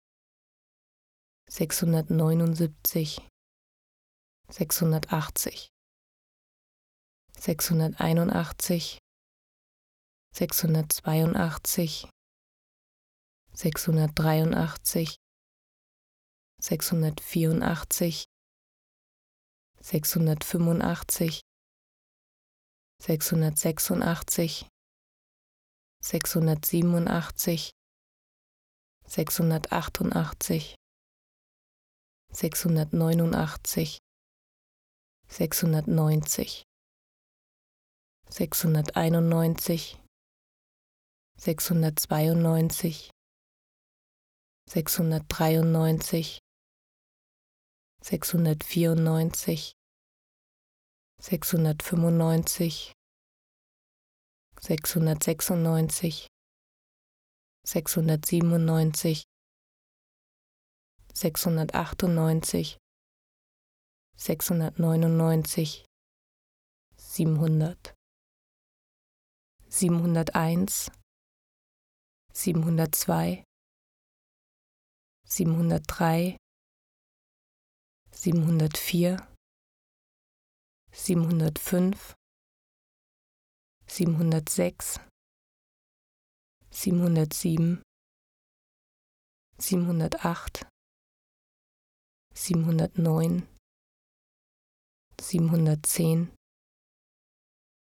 sechshundertneunundsiebzig, 1.48 3.20
sechshundertachtzig, 4.50 5.68
sechshunderteinundachtzig, 7.38 8.98
sechshundertzweiundachtzig, 10.32 12.08
sechshundertdreiundachtzig, 13.52 15.16
sechshundertvierundachtzig, 16.60 18.24
sechshundertfünfundachtzig, 19.80 21.42
sechshundertsechsundachtzig, 23.02 24.66
sechshundertsiebenundachtzig, 26.02 27.70
sechshundertachtundachtzig, 29.06 30.74
sechshundertneunundachtzig, 32.36 33.98
sechshundertneunzig, 35.26 36.64
sechshunderteinundneunzig, 38.28 39.98
sechshundertzweiundneunzig, 41.38 43.10
sechshundertdreiundneunzig, 44.68 46.38
sechshundertvierundneunzig, 48.02 49.72
sechshundertfünfundneunzig, 51.18 52.92
sechshundertsechsundneunzig, 54.60 56.26
sechshundertsiebenundneunzig, 57.64 59.24
sechshundertachtundneunzig, 61.16 62.76
sechshundertneunundneunzig, 64.18 65.86
siebenhundert, 66.98 67.94
siebenhunderteins, 69.66 70.90
siebenhundertzwei, 72.34 73.44
siebenhundertdrei, 75.24 76.36
siebenhundertvier, 78.10 79.16
siebenhundertfünf, 80.92 82.12
siebenhundertsechs, 83.86 85.00
siebenhundertsieben, 86.70 87.82
siebenhundertacht, 89.56 90.66
siebenhundertneun, 92.36 93.48
siebenhundertzehn, 95.18 96.36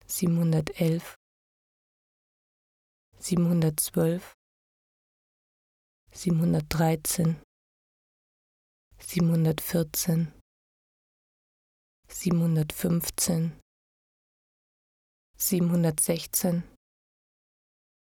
siebenhundertelf, 0.07 1.15
siebenhundertzwölf, 3.19 4.33
siebenhundertdreizehn, 6.11 7.43
siebenhundertvierzehn, 8.99 10.31
siebenhundertfünfzehn, 12.07 13.59
siebenhundertsechzehn, 15.37 16.63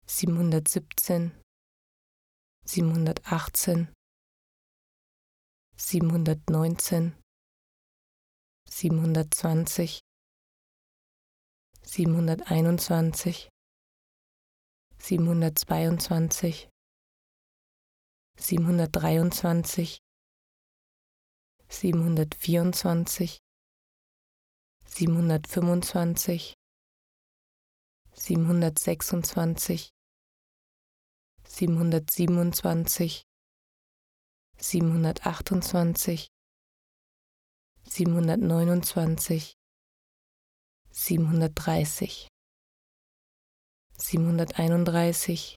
siebenhundertsiebzehn, 0.07 1.37
siebenhundertachtzehn, 2.65 3.93
siebenhundertneunzehn, 5.75 7.15
siebenhundertzwanzig, 8.69 10.01
siebenhunderteinundzwanzig, 11.83 13.49
siebenhundertzweiundzwanzig, 14.97 16.69
siebenhundertdreiundzwanzig, 18.39 19.99
siebenhundertvierundzwanzig, 21.69 23.39
siebenhundertfünfundzwanzig, 24.85 26.53
siebenhundertsechsundzwanzig, 28.13 29.89
siebenhundertsiebenundzwanzig, 31.45 33.23
siebenhundertachtundzwanzig, 34.57 36.27
siebenhundertneunundzwanzig, 37.89 39.53
siebenhundertdreißig, 40.89 42.27
siebenhunderteinunddreißig, 43.97 45.55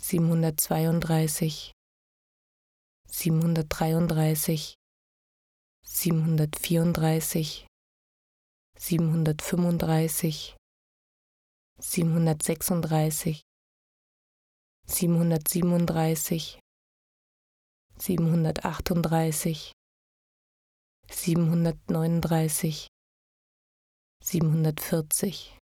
siebenhundertzweiunddreißig, 0.00 1.72
siebenhundertdreiunddreißig, 3.08 4.74
siebenhundertvierunddreißig, 5.82 7.66
siebenhundertfünfunddreißig, 8.78 10.56
siebenhundertsechsunddreißig, 11.78 13.42
siebenhundertsiebenunddreißig, 14.86 16.60
siebenhundertachtunddreißig, 17.98 19.72
siebenhundertneununddreißig, 21.10 22.88
siebenhundertvierzig, 24.22 25.58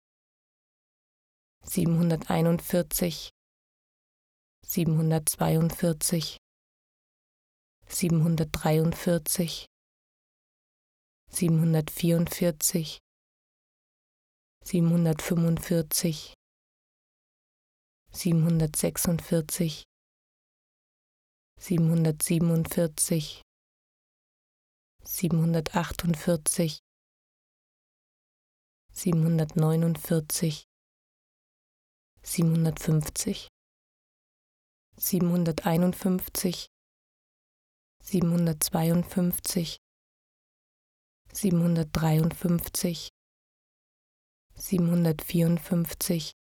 siebenhunderteinundvierzig, 1.64 3.30
siebenhundertzweiundvierzig, 4.66 6.38
siebenhundertdreiundvierzig, 7.88 9.66
siebenhundertvierundvierzig, 11.30 13.00
siebenhundertfünfundvierzig, 14.64 16.34
siebenhundertsechsundvierzig, 18.12 19.84
siebenhundertsiebenundvierzig, 21.64 23.42
siebenhundertachtundvierzig, 25.02 26.80
siebenhundertneunundvierzig, 28.92 30.66
siebenhundertfünfzig, 32.22 33.48
siebenhunderteinundfünfzig, 34.98 36.68
siebenhundertzweiundfünfzig, 38.02 39.78
siebenhundertdreiundfünfzig, 41.32 43.08
siebenhundertvierundfünfzig, 44.56 46.34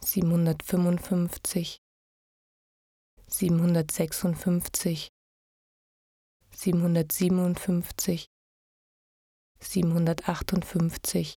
siebenhundertfünfundfünfzig, 0.00 1.80
siebenhundertsechsundfünfzig, 3.28 5.08
siebenhundertsiebenundfünfzig, 6.54 8.26
siebenhundertachtundfünfzig, 9.60 11.36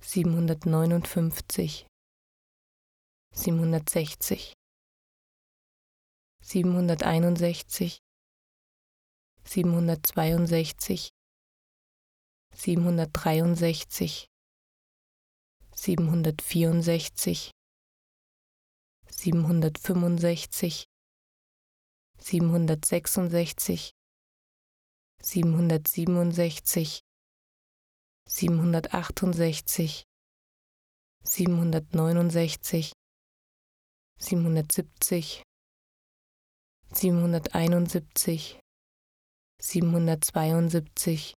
siebenhundertneunundfünfzig, 0.00 1.86
siebenhundertsechzig, 3.34 4.54
siebenhunderteinundsechzig, 6.40 7.98
siebenhundertzweiundsechzig, 9.44 11.10
siebenhundertdreiundsechzig, 12.54 14.28
siebenhundertvierundsechzig, 15.74 17.52
siebenhundertfünfundsechzig, 19.18 20.86
siebenhundertsechsundsechzig, 22.20 23.90
siebenhundertsiebenundsechzig, 25.20 27.00
siebenhundertachtundsechzig, 28.28 30.04
siebenhundertneunundsechzig, 31.24 32.92
siebenhundertsiebzig, 34.20 35.42
siebenhunderteinundsiebzig, 36.92 38.60
siebenhundertzweiundsiebzig, 39.60 41.34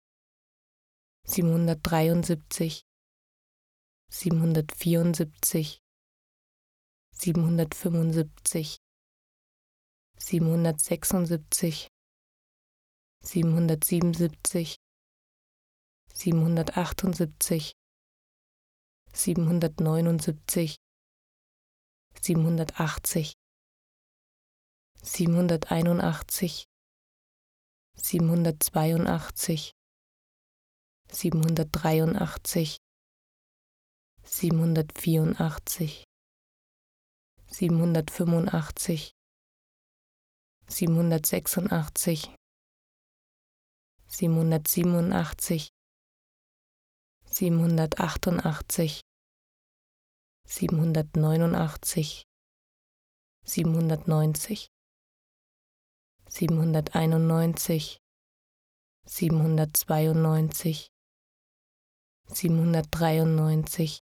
siebenhundertdreiundsiebzig, 1.26 2.82
siebenhundertvierundsiebzig, 4.10 5.80
siebenhundertfünfundsiebzig, 7.20 8.78
siebenhundertsechsundsiebzig, 10.16 11.88
siebenhundertsiebenundsiebzig, 13.22 14.76
siebenhundertachtundsiebzig, 16.14 17.74
siebenhundertneunundsiebzig, 19.12 20.76
siebenhundertachtzig, 22.22 23.34
siebenhunderteinundachtzig, 25.02 26.64
siebenhundertzweiundachtzig, 27.96 29.72
siebenhundertdreiundachtzig, 31.12 32.78
siebenhundertvierundachtzig, 34.24 36.04
siebenhundertfünfundachtzig, 37.50 39.12
siebenhundertsechsundachtzig, 40.68 42.34
siebenhundertsiebenundachtzig, 44.06 45.70
siebenhundertachtundachtzig, 47.24 49.00
siebenhundertneunundachtzig, 50.46 52.22
siebenhundertneunzig, 53.44 54.68
siebenhunderteinundneunzig, 56.28 57.98
siebenhundertzweiundneunzig, 59.06 60.88
siebenhundertdreiundneunzig, 62.26 64.00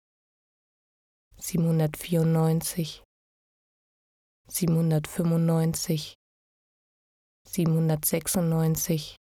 siebenhundertvierundneunzig, 1.38 3.04
siebenhundertfünfundneunzig, 4.50 6.14
siebenhundertsechsundneunzig, 7.48 9.16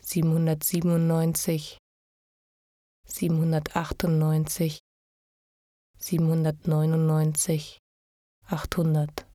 siebenhundertsiebenundneunzig, 0.00 1.78
siebenhundertachtundneunzig, 3.06 4.78
siebenhundertneunundneunzig, 5.98 7.78
achthundert, 8.46 9.26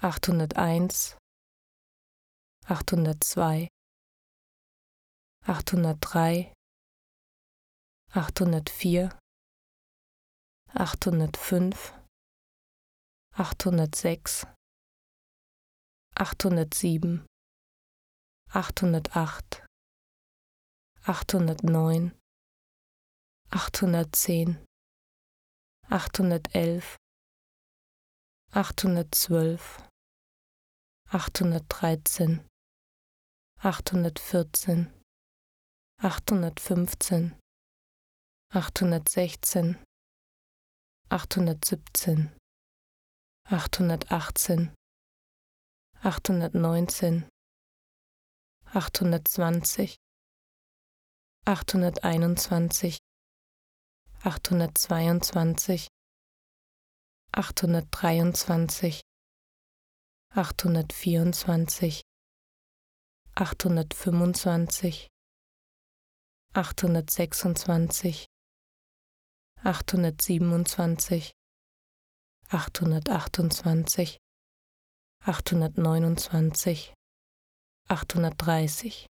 achthunderteins, 0.00 1.16
achthundertzwei, 2.66 3.68
achthundertdrei, 5.42 6.52
achthundertvier, 8.12 9.18
achthundertfünf, 10.74 11.97
achthundertsechs, 13.38 14.48
achthundertsieben, 16.16 17.24
achthundertacht, 18.50 19.64
achthundertneun, 21.04 22.18
achthundertzehn, 23.50 24.66
achthundertelf, 25.88 26.96
achthundertzwölf, 28.50 29.88
achthundertdreizehn, 31.08 32.44
achthundertvierzehn, 33.60 34.92
achthundertfünfzehn, 36.02 37.38
achthundertsechzehn, 38.52 39.80
achthundertsiebzehn, 41.08 42.37
achthundertachtzehn, 43.50 44.74
achthundertneunzehn, 46.02 47.26
achthundertzwanzig, 48.66 49.96
achthunderteinundzwanzig, 51.46 52.98
achthundertzweiundzwanzig, 54.22 55.88
achthundertdreiundzwanzig, 57.32 59.00
achthundertvierundzwanzig, 60.28 62.02
achthundertfünfundzwanzig, 63.34 65.08
achthundertsechsundzwanzig, 66.52 68.26
achthundertsiebenundzwanzig, 69.64 71.32
achthundertachtundzwanzig, 72.50 74.16
achthundertneunundzwanzig, 75.20 76.94
achthundertdreißig, 77.88 79.06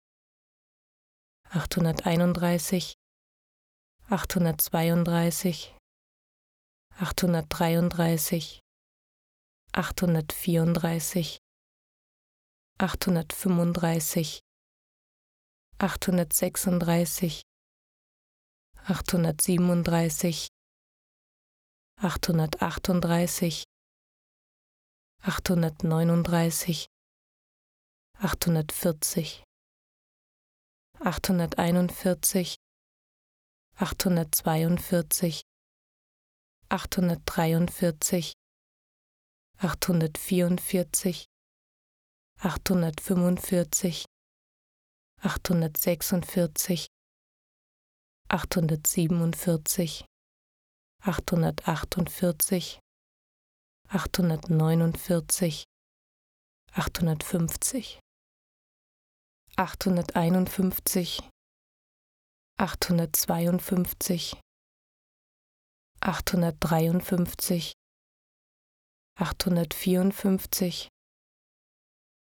achthunderteinunddreißig, 1.49 2.95
achthundertzweiunddreißig, 4.09 5.75
achthundertdreiunddreißig, 6.97 8.61
achthundertvierunddreißig, 9.73 11.37
achthundertfünfunddreißig, 12.77 14.39
achthundertsechsunddreißig, 15.77 17.41
achthundertsiebenunddreißig, 18.87 20.47
achthundertachtunddreißig, 21.97 23.63
achthundertneununddreißig, 25.21 26.87
achthundertvierzig, 28.17 29.43
achthunderteinundvierzig, 30.99 32.55
achthundertzweiundvierzig, 33.77 35.41
achthundertdreiundvierzig, 36.69 38.33
achthundertvierundvierzig, 39.57 41.25
achthundertfünfundvierzig, 42.39 44.05
achthundertsechsundvierzig, 45.21 46.87
achthundertsiebenundvierzig, 48.27 50.05
achthundertachtundvierzig, 51.05 52.79
achthundertneunundvierzig, 53.87 55.65
achthundertfünfzig, 56.73 57.99
achthunderteinundfünfzig, 59.55 61.21
achthundertzweiundfünfzig, 62.57 64.41
achthundertdreiundfünfzig, 66.01 67.73
achthundertvierundfünfzig, 69.19 70.89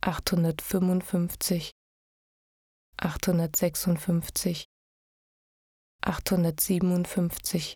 achthundertfünfundfünfzig, 0.01 1.71
achthundertsechsundfünfzig, 2.97 4.65
achthundertsiebenundfünfzig, 6.01 7.75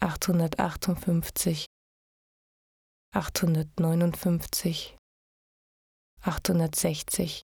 achthundertachtundfünfzig, 0.00 1.66
achthundertneunundfünfzig, 3.14 4.96
achthundertsechzig, 6.20 7.42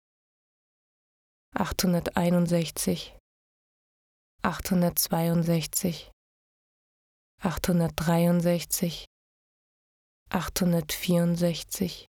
achthunderteinundsechzig, 1.55 3.17
achthundertzweiundsechzig, 4.43 6.11
achthundertdreiundsechzig, 7.41 9.05
achthundertvierundsechzig, 10.31 12.07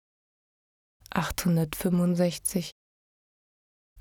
achthundertfünfundsechzig, 1.10 2.70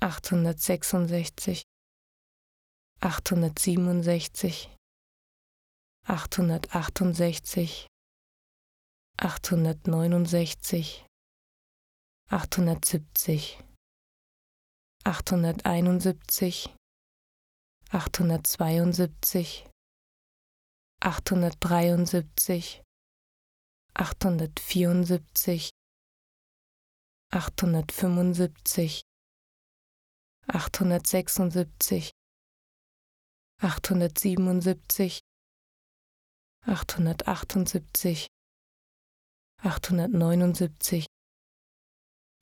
achthundertsechsundsechzig, 0.00 1.62
achthundertsiebenundsechzig, 3.00 4.70
achthundertachtundsechzig, 6.08 7.88
achthundertneunundsechzig, 9.16 11.04
achthundertsiebzig, 12.30 13.58
achthunderteinundsiebzig, 15.04 16.68
achthundertzweiundsiebzig, 17.90 19.66
achthundertdreiundsiebzig, 21.00 22.82
achthundertvierundsiebzig, 23.94 25.70
achthundertfünfundsiebzig, 27.32 29.02
achthundertsechsundsiebzig, 30.46 32.10
achthundertsiebenundsiebzig, 33.60 35.18
achthundertachtundsiebzig, 36.66 38.26
achthundertneunundsiebzig, 39.62 41.06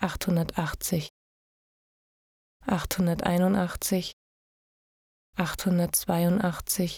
achthundertachtzig, 0.00 1.08
achthunderteinundachtzig, 2.60 4.12
achthundertzweiundachtzig, 5.36 6.96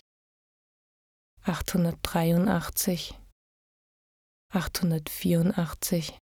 achthundertdreiundachtzig, 1.42 3.14
achthundertvierundachtzig, 4.48 6.18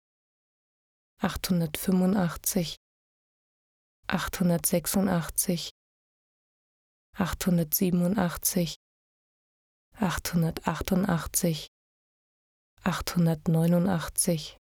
achthundertfünfundachtzig, 1.19 2.77
achthundertsechsundachtzig, 4.07 5.71
achthundertsiebenundachtzig, 7.15 8.77
achthundertachtundachtzig, 9.95 11.69
achthundertneunundachtzig, 12.83 14.57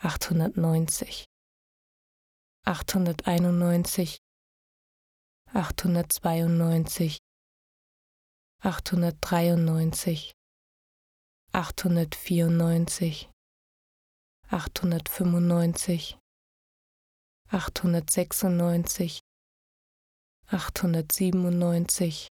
achthundertneunzig, 0.00 1.24
achthunderteinundneunzig, 2.64 4.18
achthundertzweiundneunzig, 5.52 7.18
achthundertdreiundneunzig, 8.62 10.32
achthundertvierundneunzig, 11.52 13.28
achthundertfünfundneunzig, 14.50 16.16
achthundertsechsundneunzig, 17.50 19.20
achthundertsiebenundneunzig, 20.46 22.28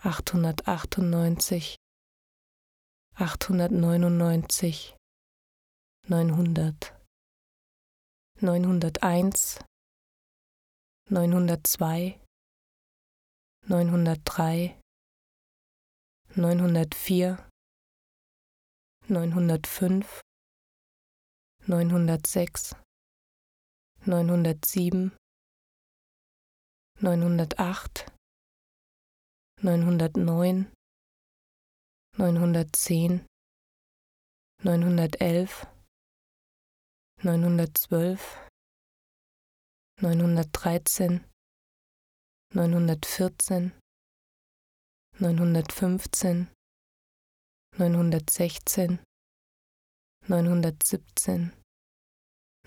achthundertachtundneunzig, 0.00 1.76
achthundertneunundneunzig, 3.14 4.96
neunhundert, 6.06 6.94
neunhunderteins, 8.40 9.58
neunhundertzwei, 11.10 12.20
neunhundertdrei, 13.66 14.80
neunhundertvier, 16.36 17.50
neunhundertfünf, 19.08 20.20
neunhundertsechs, 21.66 22.76
neunhundertsieben, 24.06 25.16
neunhundertacht, 27.00 28.12
neunhundertneun, 29.60 30.72
neunhundertzehn, 32.16 33.26
neunhundertelf, 34.62 35.66
neunhundertzwölf, 37.22 38.46
neunhundertdreizehn, 40.00 41.24
neunhundertvierzehn, 42.54 43.72
neunhundertfünfzehn, 45.18 46.52
neunhundertsechzehn, 47.76 49.02
neunhundertsiebzehn, 50.28 51.52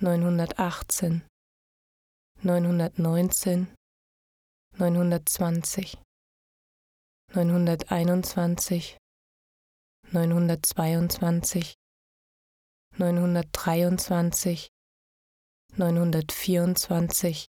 neunhundertachtzehn, 0.02 1.26
neunhundertneunzehn, 2.44 3.74
neunhundertzwanzig, 4.78 5.98
neunhunderteinundzwanzig, 7.34 8.98
neunhundertzweiundzwanzig, 10.12 11.76
neunhundertdreiundzwanzig, 12.98 14.70
neunhundertvierundzwanzig, 15.78 17.48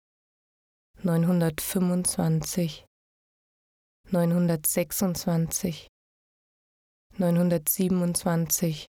neunhundertfünfundzwanzig, 1.03 2.85
neunhundertsechsundzwanzig, 4.11 5.89
neunhundertsiebenundzwanzig, 7.17 8.87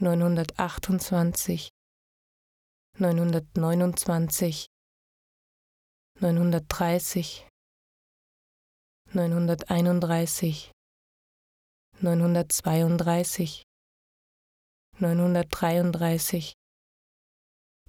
neunhundertachtundzwanzig, 0.00 1.68
neunhundertneunundzwanzig, 2.98 4.66
neunhundertdreißig, 6.20 7.46
neunhunderteinunddreißig, 9.14 10.72
neunhundertzweiunddreißig, 12.00 13.62
neunhundertdreiunddreißig, 14.98 16.54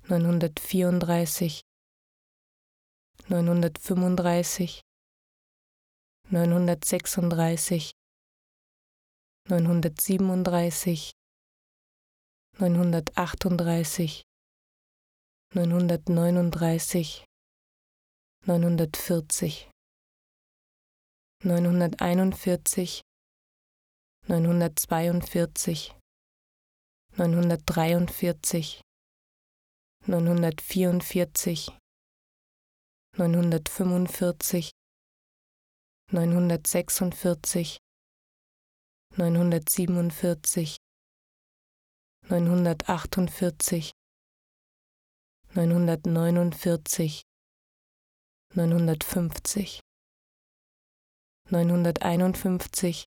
neunhundertvierunddreißig, 0.10 1.62
neunhundertfünfunddreißig, 3.30 4.82
neunhundertsechsunddreißig, 6.30 7.94
neunhundertsiebenunddreißig, 9.50 11.14
neunhundertachtunddreißig, 12.60 14.24
neunhundertneununddreißig, 15.54 17.26
neunhundertvierzig, 18.46 19.70
neunhunderteinundvierzig, 21.46 23.02
neunhundertzweiundvierzig, 24.28 25.94
neunhundertdreiundvierzig, 27.18 28.82
neunhundertvierundvierzig, 30.08 31.70
neunhundertfünfundvierzig, 33.18 34.72
neunhundertsechsundvierzig, 36.12 37.78
neunhundertsiebenundvierzig, 39.18 40.78
neunhundertachtundvierzig, 42.30 43.92
neunhundertneunundvierzig, 45.56 47.24
neunhundertfünfzig, 48.56 49.82
neunhunderteinundfünfzig, 51.50 53.06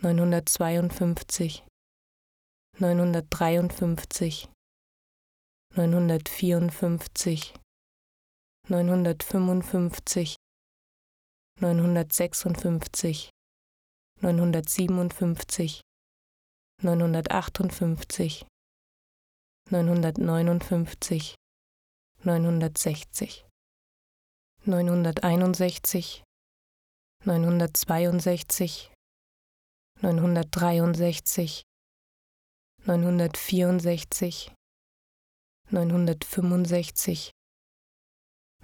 neunhundertzweiundfünfzig, 0.00 1.64
neunhundertdreiundfünfzig, 2.78 4.48
neunhundertvierundfünfzig, 5.76 7.54
neunhundertfünfundfünfzig, 8.68 10.36
neunhundertsechsundfünfzig, 11.60 13.30
neunhundertsiebenundfünfzig, 14.20 15.82
neunhundertachtundfünfzig, 16.82 18.46
neunhundertneunundfünfzig, 19.70 21.34
neunhundertsechzig, 22.24 23.46
neunhunderteinundsechzig, 24.64 26.22
neunhundertzweiundsechzig, 27.24 28.90
neunhundertdreiundsechzig, 30.00 31.62
neunhundertvierundsechzig, 32.86 34.52
neunhundertfünfundsechzig, 35.70 37.30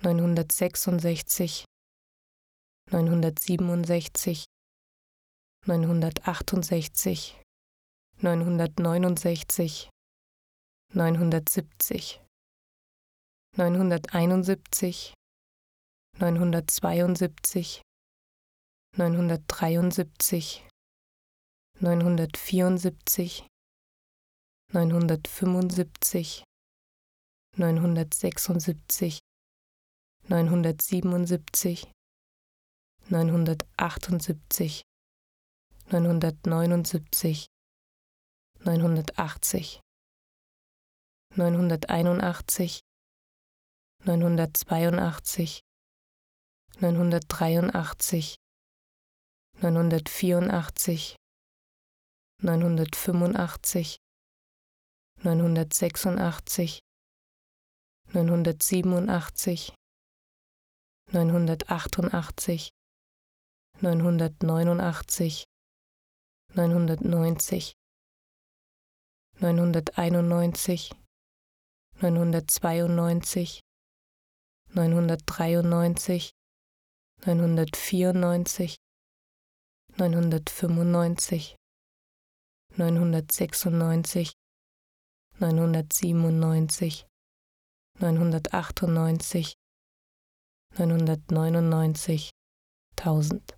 neunhundertsechsundsechzig, 0.03 1.65
neunhundertsiebenundsechzig, 2.91 4.45
neunhundertachtundsechzig, 5.67 7.41
neunhundertneunundsechzig, 8.23 9.91
neunhundertsiebzig, 10.95 12.23
neunhunderteinundsiebzig, 13.57 15.13
neunhundertzweiundsiebzig, 16.19 17.83
neunhundertdreiundsiebzig, 18.99 20.67
neunhundertvierundsiebzig, 21.81 23.47
neunhundertfünfundsiebzig, 24.73 26.45
neunhundertsechsundsiebzig, 27.57 29.19
neunhundertsiebenundsiebzig, 30.29 31.91
neunhundertachtundsiebzig, 33.09 34.83
neunhundertneunundsiebzig, 35.93 37.47
neunhundertachtzig, 38.65 39.81
neunhunderteinundachtzig, 41.35 42.81
neunhundertzweiundachtzig, 44.05 45.61
neunhundertdreiundachtzig, 46.81 48.37
neunhundertvierundachtzig, 49.63 51.17
neunhundertfünfundachtzig, 52.43 53.97
neunhundertsechsundachtzig, 55.23 56.81
neunhundertsiebenundachtzig, 58.13 59.73
neunhundertachtundachtzig, 61.13 62.71
neunhundertneunundachtzig, 63.81 65.45
neunhundertneunzig, 66.55 67.73
neunhunderteinundneunzig, 69.41 70.91
neunhundertzweiundneunzig, 72.01 73.61
neunhundertdreiundneunzig, 74.75 76.31
neunhundertvierundneunzig, 77.25 78.77
neunhundertfünfundneunzig, 79.99 81.57
neunhundertsechsundneunzig, 82.77 84.33
neunhundertsiebenundneunzig, 85.39 87.07
neunhundertachtundneunzig, 87.99 89.55
neunhundertneunundneunzig, 90.79 92.31
tausend. 92.97 93.57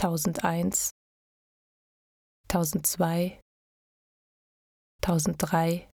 Tausendeins, 0.00 0.92
tausendzwei, 2.48 3.38
tausenddrei, 5.02 5.90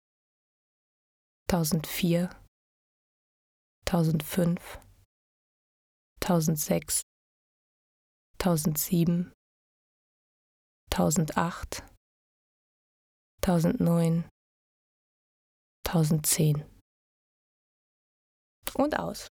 tausendvier, 1.49 2.29
tausendfünf, 3.85 4.81
tausendsechs, 6.19 7.03
tausendsieben, 8.39 9.33
tausendacht, 10.91 11.85
tausendneun, 13.41 14.29
tausendzehn. 15.87 16.69
Und 18.75 18.99
aus. 18.99 19.29